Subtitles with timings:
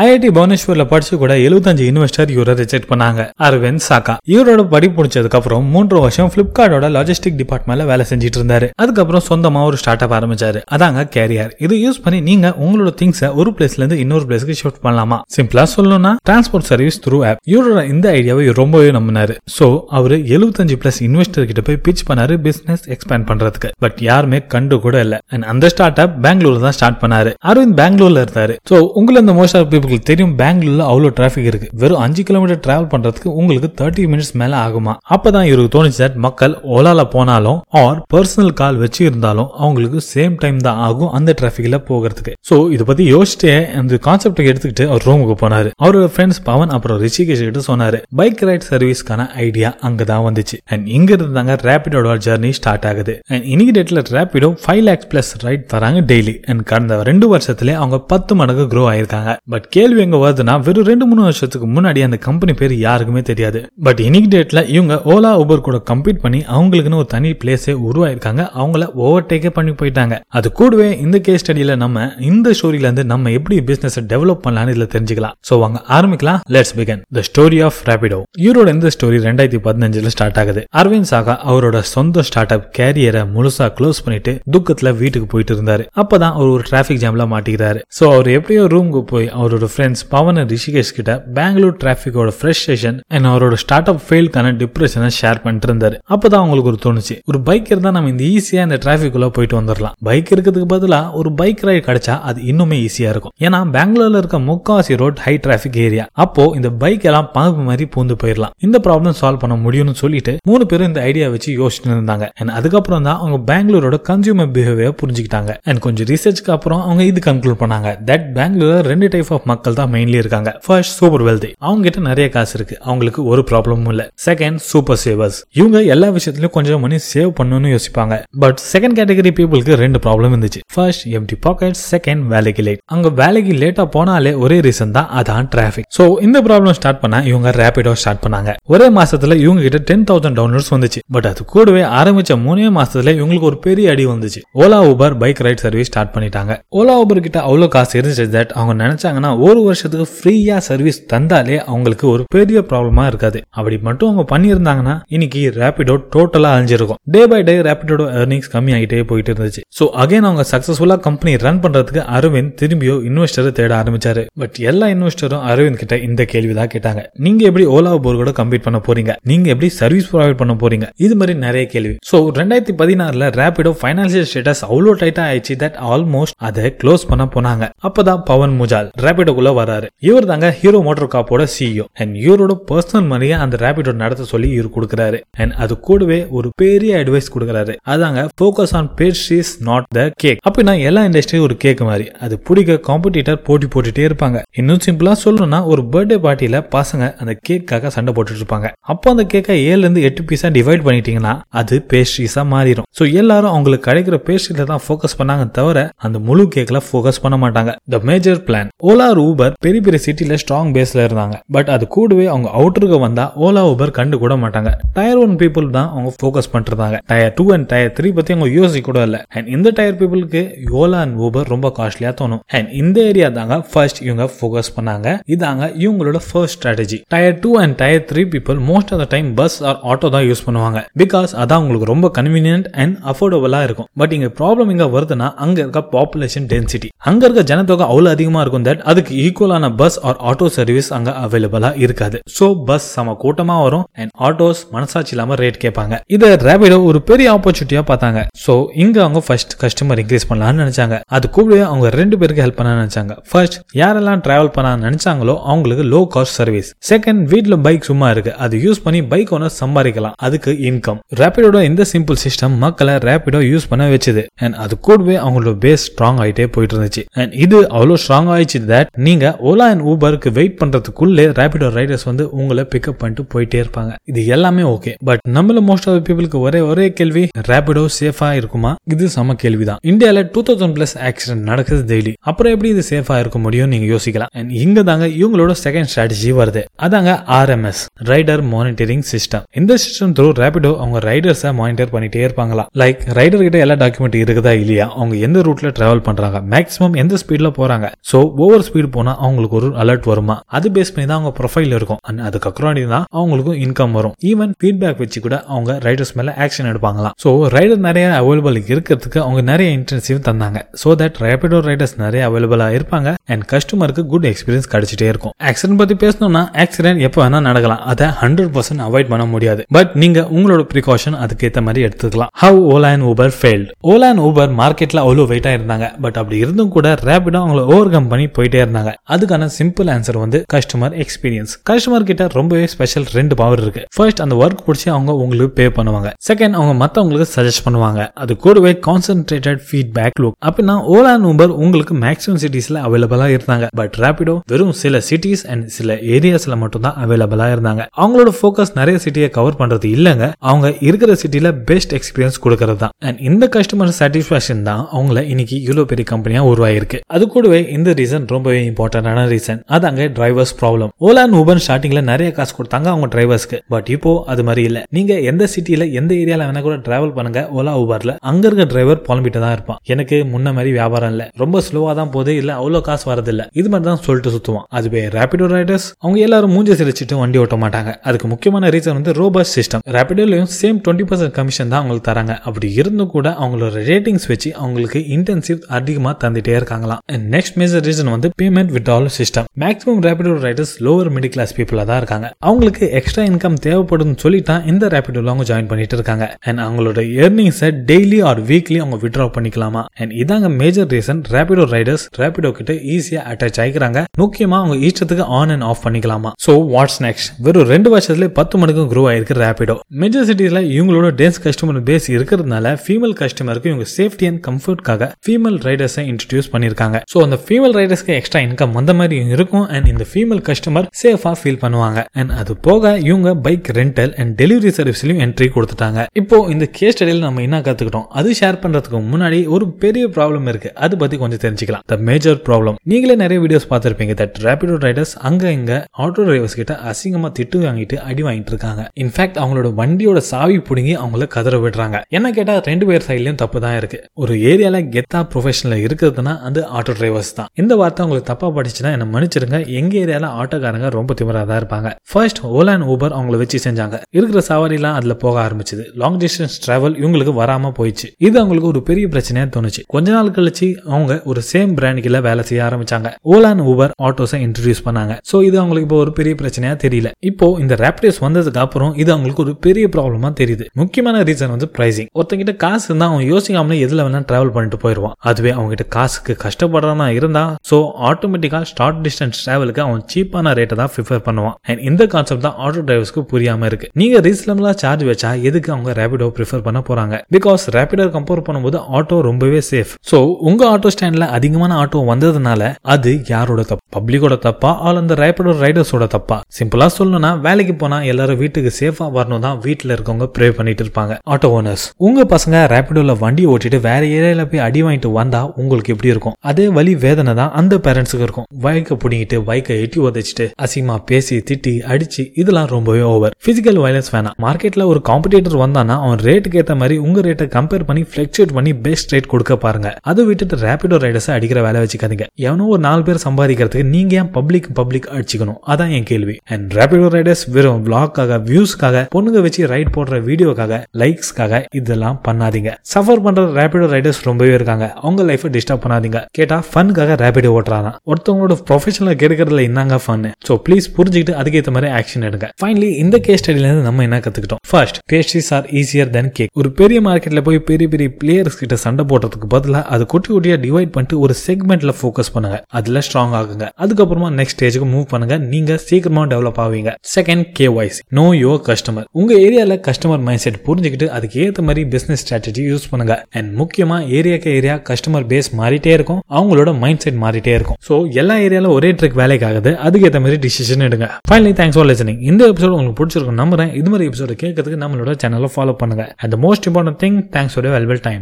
[0.00, 3.20] IIT புவனேஸ்வர்ல படிச்சு கூட எழுபத்தஞ்சு இன்வெஸ்டர் இவரை ரிஜெக்ட் பண்ணாங்க.
[3.42, 4.14] அரவிந்த் சாக்கா.
[4.26, 8.70] இவரோட படிப்பு முடிச்சதுக்கு அப்புறம் மூன்று வருஷம் பிளிப்கார்டோட லாஜிஸ்டிக் டிபார்ட்மெண்ட்ல வேலை செஞ்சுட்டு இருந்தாரு.
[8.74, 10.60] அதுக்கப்புறம் சொந்தமா ஒரு ஸ்டார்ட் அப் ஆரம்பிச்சாரு.
[10.74, 15.18] அதாங்க கேரியர் இது யூஸ் பண்ணி நீங்க உங்களோட திங்ஸ் ஒரு பிளேஸ்ல இருந்து இன்னொரு பிளேஸ்க்கு ஷிஃப்ட் பண்ணலாமா?
[15.36, 19.36] சிம்பிளா சொல்லணும்னா டிரான்ஸ்போர்ட் சர்வீஸ் த்ரூ ஆப் இவரோட இந்த ஐடியாவை ரொம்பவே நம்பினாரு.
[19.58, 23.70] சோ அவரு எழுபத்தஞ்சு பிளஸ் இன்வெஸ்டர் கிட்ட போய் பிச் பண்ணாரு பிசினஸ் எக்ஸ்பேண்ட் பண்றதுக்கு.
[23.78, 25.18] பட் யாருமே கண்டு கூட இல்ல.
[25.26, 27.32] அண்ட் அந்த ஸ்டார்ட் அப் பெங்களூர்ல தான் ஸ்டார்ட் பண்ணாரு.
[27.46, 28.56] அரவிந்த் பெங்களூர்ல இருந்தாரு.
[28.70, 31.68] சோ உங்களை இந்த மோஸ்ட் ஆஃப் உங்களுக்கு தெரியும் பெங்களூர்ல அவ்வளோ டிராஃபிக் இருக்கு.
[31.72, 34.92] வெறும் அஞ்சு கிலோமீட்டர் டிராவல் பண்றதுக்கு உங்களுக்கு தேர்ட்டி மினிட்ஸ் மேல ஆகுமா?
[35.10, 40.58] அப்பதான் இவருக்கு தோணுச்சு தட் மக்கள் ஓலால போனாலும் ஆர் பர்சனல் கால் வச்சு இருந்தாலும் அவங்களுக்கு சேம் டைம்
[40.58, 42.32] தான் ஆகும் அந்த டிராபிக்ல போகிறதுக்கு.
[42.50, 45.70] சோ இத பத்தி யோசிச்சுட்டே அந்த கான்செப்ட் எடுத்துக்கிட்டு அவர் ரூமுக்கு போனாரு.
[45.84, 50.58] அவரோட ஃப்ரெண்ட்ஸ் பவன் அப்புறம் ரிஷிகேஷ் கிட்ட சொன்னாரு பைக் ரைட் சர்வீஸ்க்கான ஐடியா அங்கதான் வந்துச்சு.
[50.64, 53.16] அண்ட் இங்க இருந்தாங்க ரேபிடோட ஜர்னி ஸ்டார்ட் ஆகுது.
[53.28, 57.98] அண்ட் இன்னைக்கு டேட்ல Rapido five lakhs plus ride தராங்க டெய்லி அண்ட் கடந்த ரெண்டு வருஷத்துல அவங்க
[57.98, 59.36] பத்து மடங்கு க்ரோ ஆயிருக்காங்க.
[59.50, 63.60] பட் கேள்வி எங்க வருதுன்னா வெறும் ரெண்டு மூணு வருஷத்துக்கு முன்னாடி அந்த கம்பெனி பேர் யாருக்குமே தெரியாது.
[63.86, 68.42] பட் இன்னைக்கு டேட்ல இவங்க ஓலா ஊபர் கூட கம்பீட் பண்ணி அவங்களுக்குன்னு ஒரு தனி பிளேஸே உருவாயிருக்காங்க.
[68.60, 70.14] அவங்கள ஓவர்டேக்கே பண்ணி போயிட்டாங்க.
[70.38, 74.86] அது கூடவே இந்த கேஸ் ஸ்டடியில நம்ம இந்த ஸ்டோரியில இருந்து நம்ம எப்படி பிசினஸ் டெவலப் பண்ணலாம்னு இதுல
[74.94, 75.36] தெரிஞ்சுக்கலாம்.
[75.48, 76.40] சோ வாங்க ஆரம்பிக்கலாம்.
[76.56, 80.64] Let's begin the story of Rapido இவரோட இந்த ஸ்டோரி ரெண்டாயிரத்தி பதினஞ்சுல ஸ்டார்ட் ஆகுது.
[80.82, 85.86] அரவிந்த் சாகா அவரோட சொந்த ஸ்டார்ட் அப் கேரியரை முழுசா க்ளோஸ் பண்ணிட்டு துக்கத்துல வீட்டுக்கு போயிட்டு இருந்தாரு.
[86.02, 87.82] அப்பதான் அவர் ஒரு டிராபிக் ஜாம்ல மாட்டிக்கிறாரு.
[87.98, 93.54] சோ அவர் எப்படியோ ரூமுக்கு போய் அவரோட ஃப்ரெண்ட்ஸ் பவன் ரிஷிகேஷ் கிட்ட பெங்களூர் டிராஃபிக்கோட ஃப்ரெஸ்ட்ரேஷன் அண்ட் அவரோட
[93.54, 95.96] ஸ்டார்ட் அப் ஃபெயில்கான டிப்ரெஷனை ஷேர் பண்ணிட்டு இருந்தாரு.
[96.14, 97.16] அப்பதான் அவங்களுக்கு ஒரு தோணுச்சு.
[97.24, 101.32] ஒரு பைக் இருந்தா நம்ம இந்த ஈஸியா இந்த டிராபிக் உள்ள போயிட்டு வந்துடலாம் பைக் இருக்கிறதுக்கு பதிலா ஒரு
[101.32, 103.34] பைக் ரைடு கிடைச்சா அது இன்னுமே ஈஸியா இருக்கும்.
[103.40, 108.16] ஏன்னா பெங்களூர்ல இருக்க முக்காவாசி ரோட் ஹை டிராபிக் ஏரியா அப்போ இந்த பைக் எல்லாம் பாம்பு மாதிரி பூந்து
[108.22, 112.26] போயிடலாம் இந்த ப்ராப்ளம் சால்வ் பண்ண முடியும்னு சொல்லிட்டு மூணு பேரும் இந்த ஐடியா வச்சு யோசிச்சுட்டு இருந்தாங்க.
[112.34, 115.54] அண்ட் அதுக்கப்புறம் தான் அவங்க பெங்களூரோட கன்சியூமர் பிஹேவியர் புரிஞ்சுக்கிட்டாங்க.
[115.62, 117.88] அண்ட் கொஞ்சம் ரிசர்ச்க்கு அப்புறம் அவங்க இது கன்க்ளூட் பண்ணாங்க.
[118.10, 120.52] தட் பெங்களூர்ல ரெண்டு டைப் ஆஃப் மக்கள் தான் மெயின்லி இருக்காங்க.
[120.66, 122.78] ஃபர்ஸ்ட் சூப்பர் வெல்தி அவங்க கிட்ட நிறைய காசு இருக்கு.
[122.88, 124.02] அவங்களுக்கு ஒரு ப்ராப்ளமும் இல்ல.
[124.28, 128.14] செகண்ட் சூப்பர் சேவர்ஸ் இவங்க எல்லா விஷயத்திலயும் கொஞ்சம் மணி சேவ் பண்ணணும்னு யோசிப்பாங்க.
[128.42, 130.60] பட் செகண்ட் கேட்டகரி பீப்புளுக்கு ரெண்டு ப்ராப்ளம் இருந்துச்சு.
[130.74, 135.88] ஃபர்ஸ்ட் எம்டி பாக்கெட் செகண்ட் வேலைக்கு லேட் அங்க வேலைக்கு லேட்டா போனாலே ஒரே ரீசன் தான் அதான் டிராபிக்
[135.98, 138.52] சோ இந்த ப்ராப்ளம் ஸ்டார்ட் பண்ண இவங்க ரேபிடோ ஸ்டார்ட் பண்ணாங்க.
[138.74, 141.00] ஒரே மாசத்துல இவங்க கிட்ட டென் தௌசண்ட் டவுன்லோட்ஸ் வந்துச்சு.
[141.14, 144.40] பட் அது கூடவே ஆரம்பிச்ச மூணே மாசத்துல இவங்களுக்கு ஒரு பெரிய அடி வந்துச்சு.
[144.62, 146.52] Ola Uber bike ride service start பண்ணிட்டாங்க.
[146.80, 152.08] ஓலா ஊபர் கிட்ட அவ்வளவு காசு இருந்துச்சு தட் அவங்க நினைச்சாங்கன்னா ஒரு வருஷத்துக்கு ஃப்ரீயா சர்வீஸ் தந்தாலே அவங்களுக்கு
[152.08, 153.38] ஒரு பெரிய ப்ராப்ளமா இருக்காது.
[153.50, 157.00] அப்படி மட்டும் அவங்க பண்ணியிருந்தாங்கன்னா இன்னைக்கு ரேபிடோ டோட்டலா அழிஞ்சிருக்கும்.
[157.14, 159.62] டே பை டே ரேபிடோட ஏர்னிங்ஸ் கம்மி ஆகிட்டே போயிட்டு இருந்துச்சு.
[159.78, 164.24] சோ அகைன் அவங்க சக்சஸ்ஃபுல்லா கம்பெனி ரன் பண்றதுக்கு அரவிந்த் திரும்பியோ இன்வெஸ்டரை தேட ஆரம்பிச்சாரு.
[164.40, 167.02] பட் எல்லா இன்வெஸ்டரும் அரவிந்த் கிட்ட இந்த கேள்விதான் கேட்டாங்க.
[167.26, 169.14] நீங்க எப்படி ஓலா ஊபர் கூட கம்பீட் பண்ண போறீங்க?
[169.22, 170.88] நீங்க எப்படி சர்வீஸ் ப்ரொவைட் பண்ண போறீங்க?
[170.96, 171.94] இது மாதிரி நிறைய கேள்வி.
[172.10, 177.64] சோ ரெண்டாயிரத்தி பதினாறுல ரேபிடோ பைனான்சியல் ஸ்டேட்டஸ் அவ்வளோ டைட்டா ஆயிடுச்சு தட் ஆல்மோஸ்ட் அதை க்ளோஸ் பண்ண போனாங்க.
[177.88, 179.86] அப்பதான் பவன் முஜால் ரேபிடோ ரேபிடோக்குள்ள வராரு.
[180.08, 184.74] இவர் தாங்க ஹீரோ மோட்டர் காப்போட சிஇஓ அண்ட் இவரோட பர்சனல் மணியை அந்த ரேபிடோ நடத்த சொல்லி இவர்
[184.76, 185.18] கொடுக்குறாரு.
[185.42, 187.74] அண்ட் அது கூடவே ஒரு பெரிய அட்வைஸ் கொடுக்குறாரு.
[187.94, 192.06] அதாங்க focus on pastries not the cake அப்படின்னா எல்லா இண்டஸ்ட்ரியும் ஒரு கேக் மாதிரி.
[192.24, 194.38] அது பிடிக்க காம்படிட்டர் போட்டி போட்டுட்டே இருப்பாங்க.
[194.60, 198.68] இன்னும் சிம்பிளா சொல்லணும்னா ஒரு பர்த்டே பார்ட்டியில பசங்க அந்த கேக்காக சண்டை போட்டுட்டு இருப்பாங்க.
[198.92, 203.86] அப்போ அந்த கேக்கை ஏழுல இருந்து எட்டு பீஸா டிவைட் பண்ணிட்டீங்கன்னா அது பேஸ்ட்ரீஸா மாறிடும் சோ எல்லாரும் அவங்களுக்கு
[203.90, 207.72] கிடைக்கிற பேஸ்ட்ரியில தான் ஃபோக்கஸ் பண்ணாங்க தவிர அந்த முழு கேக்ல ஃபோக்கஸ் பண்ண மாட்டாங்க.
[207.94, 211.36] The major plan Ola Uber பெரிய பெரிய சிட்டில ஸ்ட்ராங் பேஸ்ல இருந்தாங்க.
[211.56, 214.72] பட் அது கூடவே அவங்க அவுட்டருக்கு வந்தா ஓலா ஊபர் கண்டு கூட மாட்டாங்க.
[214.98, 218.84] டயர் ஒன் பீப்புள் தான் அவங்க ஃபோக்கஸ் பண்றாங்க tier two and tier three பத்தி அவங்க யோசிக்க
[218.90, 219.18] கூட இல்ல.
[219.36, 220.42] அண்ட் இந்த டயர் பீப்புளுக்கு
[220.82, 222.42] ஓலா அண்ட் ஊபர் ரொம்ப காஸ்ட்லியா தோணும்.
[222.58, 225.08] அண்ட் இந்த ஏரியா தாங்க ஃபர்ஸ்ட் இவங்க ஃபோக்கஸ் பண்ணாங்க.
[225.36, 229.58] இதாங்க இவங்களோட first strategy tier two and tier three people most of the time bus
[229.70, 230.80] or auto தான் யூஸ் பண்ணுவாங்க.
[231.02, 233.88] பிகாஸ் அதான் உங்களுக்கு ரொம்ப கன்வீனியன்ட் அண்ட் அஃபோர்டபுளா இருக்கும்.
[234.02, 238.64] பட் இங்க ப்ராப்ளம் இங்க வருதுன்னா அங்க இருக்க பாப்புலேஷன் டென்சிட்டி அங்க இருக்க ஜனத்தொகை அவ்வளவு அதிகமா இருக்கும்
[238.68, 242.18] தட் அதுக்கு ஈக்குவலான பஸ் ஆர் ஆட்டோ சர்வீஸ் அங்க அவைலபிளா இருக்காது.
[242.38, 245.94] சோ பஸ் சம கூட்டமா வரும் அண்ட் ஆட்டோஸ் மனசாட்சி இல்லாம ரேட் கேட்பாங்க.
[246.16, 248.22] இதை ரேபிடோ ஒரு பெரிய ஆப்பர்ச்சுனிட்டியா பார்த்தாங்க.
[248.44, 250.98] சோ இங்க அவங்க ஃபர்ஸ்ட் கஸ்டமர் இன்க்ரீஸ் பண்ணலாம்னு நினைச்சாங்க.
[251.16, 253.14] அது கூடவே அவங்க ரெண்டு பேருக்கு ஹெல்ப் பண்ண நினைச்சாங்க.
[253.30, 258.34] ஃபர்ஸ்ட் யாரெல்லாம் டிராவல் பண்ண நினைச்சாங்களோ அவங்களுக்கு லோ காஸ்ட் சர்வீஸ் செகண்ட் வீட்டில் பைக் சும்மா இருக்கு.
[258.44, 260.16] அது யூஸ் பண்ணி பைக் ஓனர் சம்பாதிக்கலாம்.
[260.26, 264.24] அதுக்கு இன்கம் ரேபிடோட இந்த சிம்பிள் சிஸ்டம் மக்களை ரேபிடோ யூஸ் பண்ண வச்சது.
[264.44, 267.02] அண்ட் அது கூடவே அவங்களோட பேஸ் ஸ்ட்ராங் ஆயிட்டே போயிட்டு இருந்துச்சு.
[267.20, 272.30] அண்ட் இது அவ்வளோ ஸ்ட்ராங் ஆயிடுச்சு தட் நீங்க ஓலா அண்ட் ஊபருக்கு வெயிட் பண்ணுறதுக்குள்ளே ரேபிடோ ரைடர்ஸ் வந்து
[272.30, 273.92] உங்களை பிக்கப் பண்ணிட்டு போயிட்டே இருப்பாங்க.
[274.04, 278.74] இது எல்லாமே ஓகே பட் நம்மள மோஸ்ட் ஆஃப் பீப்புளுக்கு ஒரே ஒரே கேள்வி ரேபிடோ சேஃபா இருக்குமா?
[278.84, 279.78] இது சம கேள்விதான்.
[279.82, 284.32] இந்தியால டூ தௌசண்ட் பிளஸ் ஆக்சிடென்ட் நடக்குது டெய்லி அப்புறம் எப்படி இது சேஃபா இருக்க முடியும் நீங்க யோசிக்கலாம்.
[284.32, 286.62] அண்ட் இங்க தாங்க இவங்களோட செகண்ட் ஸ்ட்ராட்டஜி வருது.
[286.82, 292.66] அதாங்க ஆர்எம்எஸ் ரைடர் மானிட்டரிங் சிஸ்டம் இந்த சிஸ்டம் த்ரூ ரேபிடோ அவங்க ரைடர்ஸை மானிட்டர் பண்ணிட்டே இருப்பாங்களா?
[292.74, 294.88] லைக் ரைடர் கிட்ட எல்லா டாக்குமெண்ட் இருக்குதா இல்லையா?
[294.92, 296.40] அவங்க எந்த ரூட்ல டிராவல் பண்றாங்க?
[296.54, 297.86] மேக்ஸிமம் எந்த ஸ்பீட்ல போறாங்க?
[298.12, 300.36] சோ ஓவர் ஸ்பீட் ஸ்பீடு போனா அவங்களுக்கு ஒரு அலர்ட் வருமா?
[300.56, 302.00] அது பேஸ் பண்ணி தான் அவங்க ப்ரொஃபைல் இருக்கும்.
[302.08, 304.14] அண்ட் அதுக்கப்புறம் தான் அவங்களுக்கும் இன்கம் வரும்.
[304.30, 307.14] ஈவன் ஃபீட்பேக் வச்சு கூட அவங்க ரைடர்ஸ் மேல ஆக்ஷன் எடுப்பாங்களாம்.
[307.22, 310.58] ஸோ ரைடர் நிறைய அவைலபிள் இருக்கிறதுக்கு அவங்க நிறைய இன்டென்சிவ் தந்தாங்க.
[310.82, 313.12] ஸோ தட் ரேபிடோ ரைடர்ஸ் நிறைய அவைலபிளா இருப்பாங்க.
[313.32, 315.34] அண்ட் கஸ்டமருக்கு குட் எக்ஸ்பீரியன்ஸ் கிடைச்சிட்டே இருக்கும்.
[315.50, 317.82] ஆக்சிடென்ட் பத்தி பேசணும்னா ஆக்சிடென்ட் எப்போ வேணா நடக்கலாம்.
[317.92, 319.64] அதை ஹண்ட்ரட் பர்சன்ட் அவாய்ட் பண்ண முடியாது.
[319.78, 322.32] பட் நீங்க உங்களோட ப்ரிகாஷன் அதுக்கேற்ற மாதிரி எடுத்துக்கலாம்.
[322.44, 325.88] How Ola and Uber failed Ola and Uber மார்க்கெட்ல அவ்வளோ வெயிட்டா இருந்தாங்க.
[326.06, 328.75] பட் அப்படி இருந்தும் கூட ரேபிடோ அவங்கள ஓவர் கம் பண்ணி போயிட்டே இருந்தாங்க.
[329.14, 333.82] அதுக்கான சிம்பிள் ஆன்சர் வந்து கஸ்டமர் எக்ஸ்பீரியன்ஸ் கஸ்டமர் கிட்ட ரொம்பவே ஸ்பெஷல் ரெண்டு பவர் இருக்கு.
[333.96, 336.10] ஃபர்ஸ்ட் அந்த ஒர்க் பிடிச்சி அவங்க உங்களுக்கு பே பண்ணுவாங்க.
[336.28, 338.00] செகண்ட் அவங்க மத்தவங்களுக்கு சஜஸ்ட் பண்ணுவாங்க.
[338.22, 343.66] அது கூடவே கான்சென்ட்ரேட்டட் ஃபீட்பேக் லுக் அப்படின்னா ஓலா அண்ட் ஊபர் உங்களுக்கு மேக்ஸிமம் சிட்டிஸ்ல அவைலபிளா இருந்தாங்க.
[343.80, 347.84] பட் ரேபிடோ வெறும் சில சிட்டிஸ் அண்ட் சில ஏரியாஸ்ல மட்டும் தான் அவைலபிளா இருந்தாங்க.
[348.02, 350.24] அவங்களோட ஃபோக்கஸ் நிறைய சிட்டியை கவர் பண்றது இல்லங்க.
[350.38, 352.94] அவங்க இருக்கிற சிட்டில பெஸ்ட் எக்ஸ்பீரியன்ஸ் கொடுக்கறது தான்.
[352.98, 357.00] அண்ட் இந்த கஸ்டமர் சாட்டிஸ்பாக்சன் தான் அவங்கள இன்னைக்கு இவ்வளவு பெரிய கம்பெனியா உருவாயிருக்கு.
[357.14, 362.30] அது கூடவே இந்த ரீசன் ரொம்பவே இம்பார்ட்டன்டான ரீசன் அதாங்க drivers problem Ola and Uber ஸ்டார்டிங்ல நிறைய
[362.38, 364.78] காசு கொடுத்தாங்க அவங்க டிரைவர்ஸ்க்கு பட் இப்போ அது மாதிரி இல்ல.
[364.96, 369.40] நீங்க எந்த சிட்டில எந்த ஏரியால வேணா கூட டிராவல் பண்ணுங்க ஓலா ஊபர்ல அங்க இருக்க டிரைவர் புலம்பிட்டு
[369.44, 369.80] தான் இருப்பான்.
[369.94, 371.24] எனக்கு முன்ன மாதிரி வியாபாரம் இல்ல.
[371.42, 374.66] ரொம்ப ஸ்லோவா தான் போகுது இல்ல அவ்வளவு காசு வரது இல்ல இது மாதிரி தான் சொல்லிட்டு சுத்துவான்.
[374.78, 377.92] அதுவே ரேபிடோ ரைடர்ஸ் அவங்க எல்லாரும் மூஞ்சி சிரிச்சிட்டு வண்டி ஓட்ட மாட்டாங்க.
[378.08, 382.34] அதுக்கு முக்கியமான ரீசன் வந்து ரோபஸ் சிஸ்டம் ரேபிடோலையும் சேம் டுவெண்ட்டி பர்சன்ட் கமிஷன் தான் அவங்களுக்கு தராங்க.
[382.48, 387.00] அப்படி இருந்தும் கூட அவங்களோட ரேட்டிங்ஸ் வச்சு அவங்களுக்கு இன்டென்சிவ் அதிகமா தந்துட்டே இருக்காங்களாம்.
[387.34, 391.98] நெக்ஸ்ட் மேஜர் ரீசன் வந்து payment withdrawal system maximum Rapido riders lower middle class பீப்புளாக தான்
[392.00, 392.26] இருக்காங்க.
[392.48, 396.24] அவங்களுக்கு எக்ஸ்ட்ரா இன்கம் தேவைப்படும் சொல்லிட்டா இந்த ரேபிடோல அவங்க ஜாயின் பண்ணிட்டு இருக்காங்க.
[396.48, 399.82] அண்ட் அவங்களோட ஏர்னிங்ஸை டெய்லி ஆர் வீக்லி அவங்க வித்ட்ரா பண்ணிக்கலாமா?
[400.00, 405.54] அண்ட் இதாங்க major reason Rapido riders Rapido கிட்ட ஈஸியா அட்டாச் ஆகிக்கிறாங்க முக்கியமா அவங்க இஷ்டத்துக்கு ஆன்
[405.56, 406.32] அண்ட் ஆஃப் பண்ணிக்கலாமா?
[406.46, 411.40] சோ வாட்ஸ் நெக்ஸ்ட் வெறும் ரெண்டு வருஷத்துல பத்து மணிக்கு க்ரோ ஆயிருக்கு ரேபிடோ மேஜர் சிட்டிஸ்ல இவங்களோட டென்ஸ்
[411.46, 417.38] கஸ்டமர் பேஸ் இருக்கிறதுனால ஃபீமேல் கஸ்டமருக்கு இவங்க சேஃப்டி அண்ட் கம்ஃபர்ட்காக ஃபீமேல் ரைடர்ஸை இன்ட்ரடியூஸ் பண்ணியிருக்காங்க சோ அந்த
[417.44, 419.66] ஃபீமேல் ரைடர்ஸ்க்கு எக்ஸ்ட்ரா இன்கம் வந்த மாதிரி இருக்கும்.
[419.74, 422.02] அண்ட் இந்த ஃபீமேல் கஸ்டமர் சேஃபா ஃபீல் பண்ணுவாங்க.
[422.20, 426.02] அண்ட் அது போக இவங்க பைக் ரெண்டல் அண்ட் டெலிவரி சர்வீஸ்லயும் என்ட்ரி கொடுத்துட்டாங்க.
[426.22, 428.06] இப்போ இந்த கேஸ் ஸ்டடியில் நம்ம என்ன கத்துக்கிட்டோம்?
[428.18, 430.72] அது ஷேர் பண்றதுக்கு முன்னாடி ஒரு பெரிய ப்ராப்ளம் இருக்கு.
[430.86, 431.84] அது பத்தி கொஞ்சம் தெரிஞ்சுக்கலாம்.
[431.92, 434.14] த மேஜர் ப்ராப்ளம் நீங்களே நிறைய வீடியோஸ் பார்த்துருப்பீங்க.
[434.22, 435.72] தட் ரேபிடோ ரைடர்ஸ் அங்க இங்க
[436.04, 438.82] ஆட்டோ டிரைவர்ஸ் கிட்ட அசிங்கமா திட்டு வாங்கிட்டு அடி வாங்கிட்டு இருக்காங்க.
[439.04, 441.98] இன்ஃபேக்ட் அவங்களோட வண்டியோட சாவி பிடுங்கி அவங்கள கதற விடுறாங்க.
[442.16, 443.98] என்ன கேட்டா ரெண்டு பேர் சைட்லயும் தப்பு தான் இருக்கு.
[444.22, 447.50] ஒரு ஏரியால கெத்தா ப்ரொஃபஷனல் இருக்கிறதுனா அது ஆட்டோ டிரைவர்ஸ் தான்.
[447.62, 451.90] இந்த வார்த்தை உங்களுக்கு தப்பா படிச்சுன்னா என்ன மன்னிச்சிருங்க எங்க ஏரியால ஆட்டோக்காரங்க ரொம்ப திமிராக தான் இருப்பாங்க.
[452.12, 453.98] ஃபர்ஸ்ட் ஓலா அண்ட் ஊபர் அவங்கள வச்சு செஞ்சாங்க.
[454.18, 455.84] இருக்கிற சவாரிலாம் அதுல போக ஆரம்பிச்சது.
[456.02, 458.10] லாங் டிஸ்டன்ஸ் டிராவல் இவங்களுக்கு வராம போயிடுச்சு.
[458.28, 459.84] இது அவங்களுக்கு ஒரு பெரிய பிரச்சனையா தோணுச்சு.
[459.94, 461.94] கொஞ்ச நாள் கழிச்சு அவங்க ஒரு சேம் பிராண்ட்
[462.28, 463.08] வேலை செய்ய ஆரம்பிச்சாங்க.
[463.34, 465.14] ஓலா அண்ட் ஊபர் ஆட்டோஸை இன்ட்ரடியூஸ் பண்ணாங்க.
[465.30, 467.08] சோ இது அவங்களுக்கு இப்போ ஒரு பெரிய பிரச்சனையா தெரியல.
[467.30, 470.64] இப்போ இந்த ரேப்டேஸ் வந்ததுக்கு அப்புறம் இது அவங்களுக்கு ஒரு பெரிய ப்ராப்ளமா தெரியுது.
[470.80, 475.14] முக்கியமான ரீசன் வந்து பிரைசிங் ஒருத்தங்கிட்ட காசு இருந்தா அவன் யோசிக்காமலே எதுல வேணா டிராவல் பண்ணிட்டு போயிடுவான்.
[475.30, 477.78] அதுவே அவங்க கிட்ட காசுக்கு கஷ்டப்படுறானா இருந்தா சோ
[478.16, 481.56] ஆட்டோமேட்டிக்கா ஷார்ட் டிஸ்டன்ஸ் ட்ராவலுக்கு அவன் சீப்பான ரேட்டை தான் ப்ரிஃபர் பண்ணுவான்.
[481.68, 483.88] அண்ட் இந்த கான்செப்ட் தான் ஆட்டோ டிரைவர்ஸ்க்கு புரியாம இருக்கு.
[484.00, 487.14] நீங்க ரீசனபிளா சார்ஜ் வச்சா எதுக்கு அவங்க ரேபிடோ ப்ரிஃபர் பண்ண போறாங்க?
[487.36, 490.18] பிகாஸ் ரேபிடோ கம்பேர் பண்ணும்போது ஆட்டோ ரொம்பவே சேஃப் சோ
[490.50, 493.82] உங்க ஆட்டோ ஸ்டாண்ட்ல அதிகமான ஆட்டோ வந்ததுனால அது யாரோட தப்பு?
[493.94, 496.36] பப்ளிக்கோட தப்பா ஆல் அந்த ரேபிடோ ரைடர்ஸோட தப்பா?
[496.56, 501.12] சிம்பிளா சொல்லணும்னா வேலைக்கு போனா எல்லாரும் வீட்டுக்கு சேஃபா வரணும் தான் வீட்டுல இருக்கவங்க ப்ரே பண்ணிட்டு இருப்பாங்க.
[501.32, 506.10] ஆட்டோ ஓனர்ஸ் உங்க பசங்க ரேபிடோல வண்டி ஓட்டிட்டு வேற ஏரியால போய் அடி வாங்கிட்டு வந்தா உங்களுக்கு எப்படி
[506.14, 506.34] இருக்கும்?
[506.50, 508.48] அதே வழி வேதனை தான் அந்த பேரண்ட்ஸுக்கு இருக்கும்.
[508.64, 514.36] பைக்கை பிடிங்கிட்டு பைக்கை எட்டி உதச்சிட்டு அசிங்கமா பேசி திட்டி அடிச்சு இதெல்லாம் ரொம்பவே ஓவர் பிசிக்கல் வயலன்ஸ் வேணாம்.
[514.46, 519.14] மார்க்கெட்ல ஒரு காம்படிட்டர் வந்தானா அவன் ரேட்டுக்கு ஏத்த மாதிரி உங்க ரேட்டை கம்பேர் பண்ணி பிளெக்சுவேட் பண்ணி பெஸ்ட்
[519.16, 519.88] ரேட் கொடுக்க பாருங்க.
[520.12, 522.28] அதை விட்டுட்டு ரேபிடோ ரைடர்ஸ் அடிக்கிற வேலை வச்சுக்காதீங்க.
[522.48, 525.58] எவனோ ஒரு நாலு பேர் சம்பாதிக்கிறதுக்கு நீங்க ஏன் பப்ளிக் பப்ளிக் அடிச்சுக்கணும்?
[525.72, 526.36] அதான் என் கேள்வி.
[526.54, 532.72] அண்ட் ரேபிடோ ரைடர்ஸ் வெறும் விளாக்காக வியூஸ்க்காக பொண்ணுங்க வச்சு ரைட் போடுற வீடியோக்காக லைக்ஸ்க்காக இதெல்லாம் பண்ணாதீங்க.
[532.94, 534.88] சஃபர் பண்ற ரேபிடோ ரைடர்ஸ் ரொம்பவே இருக்காங்க.
[535.04, 536.22] அவங்க லைஃபை டிஸ்டர்ப் பண்ணாதீங்க.
[536.38, 537.92] கேட்டா ஃபனுக்காக ரேபிடோ ஓட்டுறாங்க.
[538.12, 542.48] ஒருத்தவங்களோட ப்ரொஃபஷனில் கெடுக்கிறதுல என்னங்க ஃபன் ஸோ ப்ளீஸ் புரிஞ்சுக்கிட்டு அதுக்கேற்ற மாதிரி ஆக்ஷன் எடுங்க.
[542.62, 544.60] ஃபைனலி இந்த கேஸ் ஸ்டடியிலேருந்து இருந்து நம்ம என்ன கத்துக்கிட்டோம்?
[544.70, 549.04] First pastries are easier than cake ஒரு பெரிய மார்க்கெட்ல போய் பெரிய பெரிய பிளேயர்ஸ் கிட்ட சண்டை
[549.10, 552.58] போடுறதுக்கு பதிலா அது குட்டி குட்டியா டிவைட் பண்ணிட்டு ஒரு செக்மெண்ட்ல ஃபோக்கஸ் பண்ணுங்க.
[552.78, 553.65] அதுல ஸ்ட்ராங் ஆகுங்க.
[553.82, 555.36] அதுக்கப்புறமா நெக்ஸ்ட் ஸ்டேஜுக்கு மூவ் பண்ணுங்க.
[555.52, 556.92] நீங்க சீக்கிரமா டெவலப் ஆவீங்க.
[557.14, 562.22] Second KYC know your customer உங்க ஏரியால கஸ்டமர் மைண்ட் செட் புரிஞ்சுக்கிட்டு அதுக்கு ஏத்த மாதிரி பிசினஸ்
[562.24, 563.16] ஸ்ட்ராட்டஜி யூஸ் பண்ணுங்க.
[563.38, 566.20] அண்ட் முக்கியமா ஏரியாக்கு ஏரியா கஸ்டமர் பேஸ் மாறிட்டே இருக்கும்.
[566.38, 567.78] அவங்களோட மைண்ட் செட் மாறிட்டே இருக்கும்.
[567.88, 571.08] ஸோ எல்லா ஏரியால ஒரே ட்ரிக் வேலைக்கு ஆகுது அதுக்கேற்ற மாதிரி டிசிஷன் எடுங்க.
[571.30, 573.70] ஃபைனலி தேங்க்ஸ் ஃபார் லிசனிங் இந்த எபிசோட் உங்களுக்கு பிடிச்சிருக்கும் நம்புறேன்.
[573.80, 576.04] இது மாதிரி எபிசோட கேட்கறதுக்கு நம்மளோட சேனலை ஃபாலோ பண்ணுங்க.
[576.22, 578.14] And most important thing thanks for valuable time